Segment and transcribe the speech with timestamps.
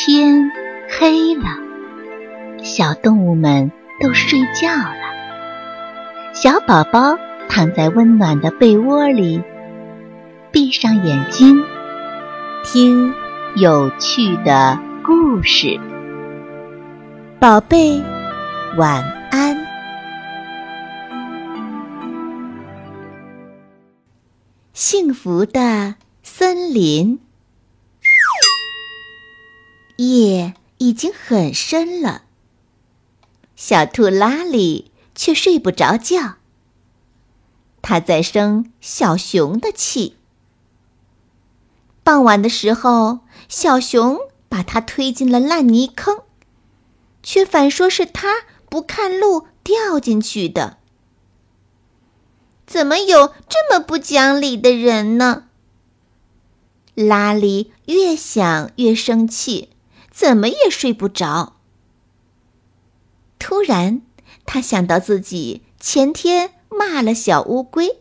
[0.00, 0.52] 天
[0.88, 1.42] 黑了，
[2.62, 6.32] 小动物们都睡觉了。
[6.32, 9.42] 小宝宝躺在温暖的被窝里，
[10.52, 11.60] 闭上眼睛，
[12.62, 13.12] 听
[13.56, 15.80] 有趣的故事。
[17.40, 18.00] 宝贝，
[18.76, 19.02] 晚
[19.32, 19.66] 安。
[24.72, 27.18] 幸福的森林。
[30.06, 32.22] 夜已经很深了，
[33.56, 36.36] 小兔拉里却睡不着觉。
[37.82, 40.14] 它在生小熊的气。
[42.04, 46.22] 傍晚的时候，小熊把它推进了烂泥坑，
[47.22, 50.78] 却反说是他不看路掉进去的。
[52.66, 55.48] 怎么有这么不讲理的人呢？
[56.94, 59.70] 拉里越想越生气。
[60.18, 61.54] 怎么也睡不着。
[63.38, 64.02] 突然，
[64.44, 68.00] 他想到自己前天骂了小乌龟，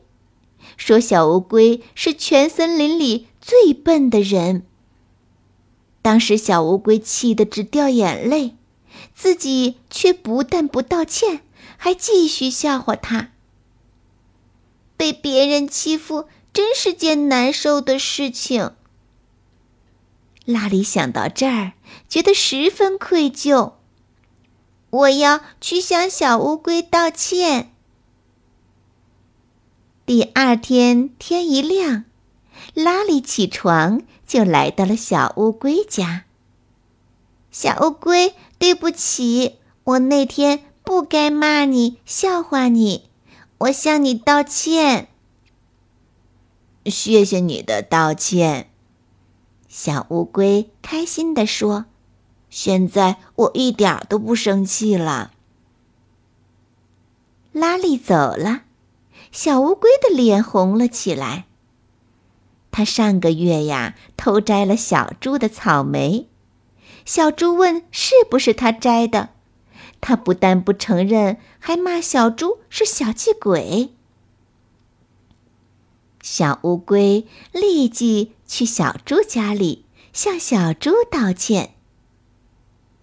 [0.78, 4.66] 说小乌龟是全森林里最笨的人。
[6.02, 8.56] 当时小乌龟气得直掉眼泪，
[9.14, 11.42] 自己却不但不道歉，
[11.78, 13.30] 还继续笑话他。
[14.98, 18.72] 被别人欺负真是件难受的事情。
[20.48, 21.74] 拉里想到这儿，
[22.08, 23.74] 觉得十分愧疚。
[24.90, 27.74] 我要去向小乌龟道歉。
[30.06, 32.06] 第二天天一亮，
[32.74, 36.24] 拉里起床就来到了小乌龟家。
[37.52, 43.10] 小乌龟，对不起，我那天不该骂你、笑话你，
[43.58, 45.10] 我向你道歉。
[46.86, 48.70] 谢谢你的道歉。
[49.80, 51.86] 小乌龟开心地说
[52.50, 55.34] ：“现在我一点都不生气了。”
[57.54, 58.64] 拉力走了，
[59.32, 61.46] 小乌龟的脸红了起来。
[62.72, 66.28] 他上个月呀偷摘了小猪的草莓，
[67.06, 69.30] 小猪问是不是他摘的，
[70.02, 73.94] 他不但不承认，还骂小猪是小气鬼。
[76.24, 81.76] 小乌龟立即去小猪家里向小猪道歉。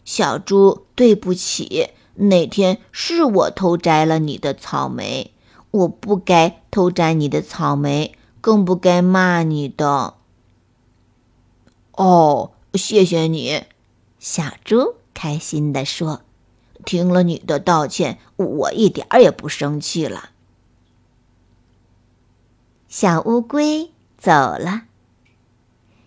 [0.05, 5.33] 小猪，对不起，那天是我偷摘了你的草莓，
[5.71, 10.15] 我不该偷摘你的草莓，更不该骂你的。
[11.93, 13.63] 哦，谢谢你，
[14.19, 16.23] 小猪开心地说。
[16.85, 20.31] 听了你的道歉，我一点儿也不生气了。
[22.89, 24.83] 小乌龟走了，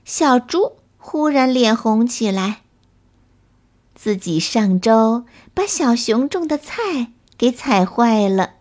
[0.10, 2.62] 小猪忽然脸红起来。
[3.94, 8.54] 自己上周把小熊种的菜给踩坏了，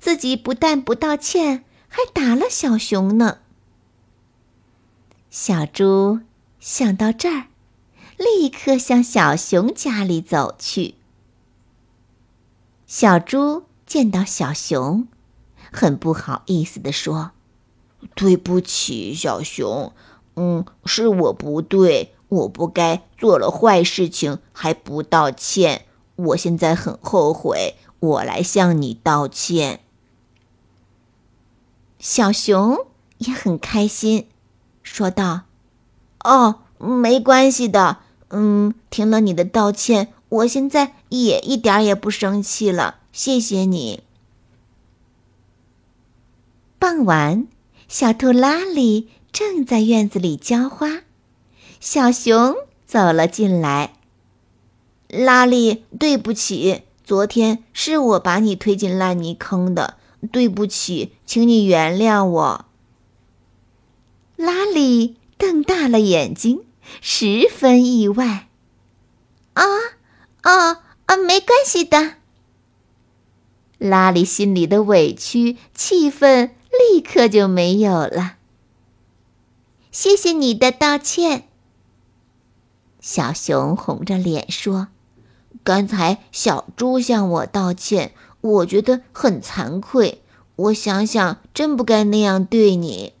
[0.00, 3.38] 自己不但不道歉，还打了小熊呢。
[5.30, 6.18] 小猪
[6.58, 7.46] 想到这儿，
[8.18, 10.96] 立刻向小熊家里走去。
[12.88, 15.06] 小猪见到小熊。
[15.72, 17.30] 很不好意思地说
[18.16, 19.92] ：“对不起，小熊，
[20.36, 25.86] 嗯，是我不对，我不该做了坏事情还不道歉。
[26.16, 29.80] 我现在很后悔，我来向你道歉。”
[31.98, 32.86] 小熊
[33.18, 34.26] 也很开心，
[34.82, 35.42] 说道
[36.24, 37.98] ：“哦，没关系的，
[38.28, 44.02] 嗯，听了你的道歉，我现在也一点也不生气了，谢谢你。”
[46.78, 47.46] 傍晚，
[47.86, 51.02] 小兔拉里正在院子里浇花，
[51.80, 53.94] 小熊走了进来。
[55.08, 59.96] 拉里，对不起，昨天是我把你推进烂泥坑的，
[60.30, 62.64] 对不起，请你原谅我。
[64.36, 66.64] 拉里瞪大了眼睛，
[67.00, 68.48] 十分意外。
[69.54, 69.64] 啊，
[70.42, 72.14] 啊啊，没关系的。
[73.78, 76.54] 拉里心里的委屈、气愤。
[76.92, 78.36] 立刻就没有了。
[80.02, 81.46] 谢谢你的道歉，
[83.00, 84.88] 小熊红着脸说
[85.62, 90.22] ：“刚才小猪向我道歉，我觉得很惭愧。
[90.56, 93.12] 我想想，真不该那样对你。”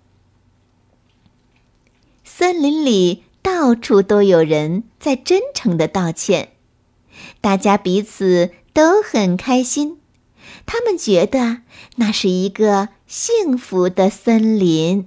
[2.24, 6.52] 森林里到处都有人在真诚的道歉，
[7.42, 10.00] 大家彼此都很开心。
[10.64, 11.58] 他们觉得
[11.96, 15.06] 那是一个幸福的森林。